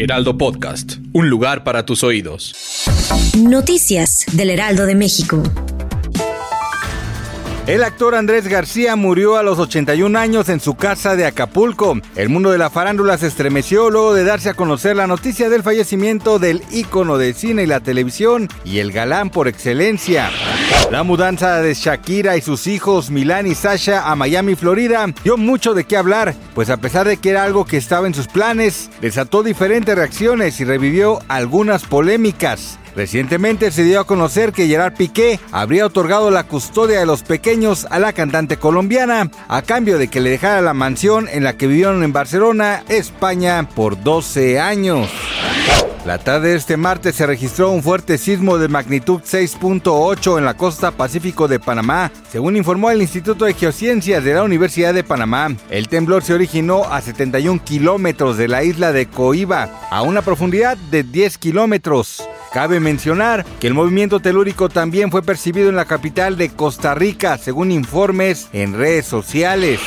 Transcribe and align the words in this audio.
Heraldo 0.00 0.38
Podcast, 0.38 0.98
un 1.12 1.28
lugar 1.28 1.64
para 1.64 1.84
tus 1.84 2.04
oídos. 2.04 2.54
Noticias 3.36 4.26
del 4.32 4.50
Heraldo 4.50 4.86
de 4.86 4.94
México. 4.94 5.42
El 7.66 7.82
actor 7.82 8.14
Andrés 8.14 8.46
García 8.46 8.94
murió 8.94 9.36
a 9.36 9.42
los 9.42 9.58
81 9.58 10.16
años 10.16 10.48
en 10.50 10.60
su 10.60 10.76
casa 10.76 11.16
de 11.16 11.26
Acapulco. 11.26 11.98
El 12.14 12.28
mundo 12.28 12.52
de 12.52 12.58
la 12.58 12.70
farándula 12.70 13.18
se 13.18 13.26
estremeció 13.26 13.90
luego 13.90 14.14
de 14.14 14.22
darse 14.22 14.50
a 14.50 14.54
conocer 14.54 14.94
la 14.94 15.08
noticia 15.08 15.50
del 15.50 15.64
fallecimiento 15.64 16.38
del 16.38 16.62
ícono 16.70 17.18
de 17.18 17.34
cine 17.34 17.64
y 17.64 17.66
la 17.66 17.80
televisión 17.80 18.48
y 18.64 18.78
el 18.78 18.92
galán 18.92 19.30
por 19.30 19.48
excelencia. 19.48 20.30
La 20.90 21.02
mudanza 21.02 21.60
de 21.60 21.74
Shakira 21.74 22.38
y 22.38 22.40
sus 22.40 22.66
hijos 22.66 23.10
Milán 23.10 23.46
y 23.46 23.54
Sasha 23.54 24.10
a 24.10 24.16
Miami, 24.16 24.54
Florida, 24.54 25.06
dio 25.22 25.36
mucho 25.36 25.74
de 25.74 25.84
qué 25.84 25.98
hablar, 25.98 26.34
pues 26.54 26.70
a 26.70 26.78
pesar 26.78 27.06
de 27.06 27.18
que 27.18 27.30
era 27.30 27.44
algo 27.44 27.66
que 27.66 27.76
estaba 27.76 28.06
en 28.06 28.14
sus 28.14 28.26
planes, 28.26 28.90
desató 29.02 29.42
diferentes 29.42 29.94
reacciones 29.94 30.58
y 30.60 30.64
revivió 30.64 31.20
algunas 31.28 31.84
polémicas. 31.84 32.78
Recientemente 32.96 33.70
se 33.70 33.84
dio 33.84 34.00
a 34.00 34.06
conocer 34.06 34.52
que 34.52 34.66
Gerard 34.66 34.94
Piqué 34.94 35.38
habría 35.52 35.86
otorgado 35.86 36.30
la 36.30 36.44
custodia 36.44 36.98
de 37.00 37.06
los 37.06 37.22
pequeños 37.22 37.86
a 37.90 37.98
la 37.98 38.12
cantante 38.12 38.56
colombiana 38.56 39.30
a 39.46 39.62
cambio 39.62 39.98
de 39.98 40.08
que 40.08 40.20
le 40.20 40.30
dejara 40.30 40.62
la 40.62 40.74
mansión 40.74 41.28
en 41.28 41.44
la 41.44 41.56
que 41.56 41.66
vivieron 41.66 42.02
en 42.02 42.12
Barcelona, 42.12 42.82
España, 42.88 43.68
por 43.74 44.02
12 44.02 44.58
años. 44.58 45.08
La 46.08 46.16
tarde 46.16 46.48
de 46.48 46.56
este 46.56 46.78
martes 46.78 47.16
se 47.16 47.26
registró 47.26 47.70
un 47.70 47.82
fuerte 47.82 48.16
sismo 48.16 48.56
de 48.56 48.68
magnitud 48.68 49.20
6.8 49.20 50.38
en 50.38 50.44
la 50.46 50.56
costa 50.56 50.90
pacífico 50.90 51.48
de 51.48 51.60
Panamá, 51.60 52.10
según 52.32 52.56
informó 52.56 52.90
el 52.90 53.02
Instituto 53.02 53.44
de 53.44 53.52
Geociencias 53.52 54.24
de 54.24 54.32
la 54.32 54.42
Universidad 54.42 54.94
de 54.94 55.04
Panamá. 55.04 55.54
El 55.68 55.88
temblor 55.88 56.22
se 56.22 56.32
originó 56.32 56.84
a 56.84 57.02
71 57.02 57.62
kilómetros 57.62 58.38
de 58.38 58.48
la 58.48 58.64
isla 58.64 58.92
de 58.92 59.04
Coiba, 59.04 59.68
a 59.90 60.00
una 60.00 60.22
profundidad 60.22 60.78
de 60.90 61.02
10 61.02 61.36
kilómetros. 61.36 62.26
Cabe 62.54 62.80
mencionar 62.80 63.44
que 63.60 63.66
el 63.66 63.74
movimiento 63.74 64.20
telúrico 64.20 64.70
también 64.70 65.10
fue 65.10 65.22
percibido 65.22 65.68
en 65.68 65.76
la 65.76 65.84
capital 65.84 66.38
de 66.38 66.48
Costa 66.48 66.94
Rica, 66.94 67.36
según 67.36 67.70
informes 67.70 68.48
en 68.54 68.72
redes 68.72 69.04
sociales. 69.04 69.80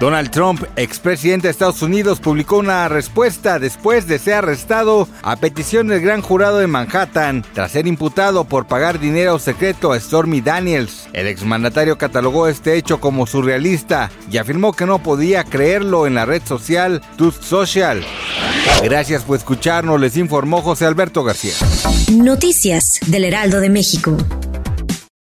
Donald 0.00 0.30
Trump, 0.30 0.62
expresidente 0.76 1.48
de 1.48 1.50
Estados 1.50 1.82
Unidos, 1.82 2.20
publicó 2.20 2.58
una 2.58 2.88
respuesta 2.88 3.58
después 3.58 4.06
de 4.06 4.20
ser 4.20 4.34
arrestado 4.34 5.08
a 5.22 5.34
petición 5.36 5.88
del 5.88 6.00
gran 6.00 6.22
jurado 6.22 6.58
de 6.58 6.68
Manhattan 6.68 7.44
tras 7.52 7.72
ser 7.72 7.88
imputado 7.88 8.44
por 8.44 8.66
pagar 8.66 9.00
dinero 9.00 9.40
secreto 9.40 9.92
a 9.92 9.98
Stormy 9.98 10.40
Daniels. 10.40 11.08
El 11.12 11.26
exmandatario 11.26 11.98
catalogó 11.98 12.46
este 12.46 12.76
hecho 12.76 13.00
como 13.00 13.26
surrealista 13.26 14.10
y 14.30 14.38
afirmó 14.38 14.72
que 14.72 14.86
no 14.86 15.02
podía 15.02 15.42
creerlo 15.42 16.06
en 16.06 16.14
la 16.14 16.26
red 16.26 16.42
social 16.44 17.02
Truth 17.16 17.42
Social. 17.42 18.04
Gracias 18.84 19.24
por 19.24 19.36
escucharnos, 19.36 20.00
les 20.00 20.16
informó 20.16 20.62
José 20.62 20.86
Alberto 20.86 21.24
García. 21.24 21.54
Noticias 22.12 23.00
del 23.06 23.24
Heraldo 23.24 23.58
de 23.60 23.70
México. 23.70 24.16